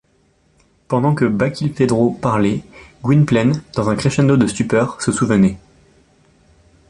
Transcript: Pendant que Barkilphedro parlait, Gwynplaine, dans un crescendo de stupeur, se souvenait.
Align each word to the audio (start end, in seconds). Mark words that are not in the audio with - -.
Pendant 0.87 1.13
que 1.13 1.25
Barkilphedro 1.25 2.09
parlait, 2.09 2.63
Gwynplaine, 3.03 3.61
dans 3.75 3.87
un 3.91 3.95
crescendo 3.95 4.35
de 4.35 4.47
stupeur, 4.47 4.99
se 4.99 5.11
souvenait. 5.11 5.59